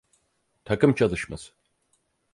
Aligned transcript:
Takım 0.65 0.93
çalışması. 0.95 1.51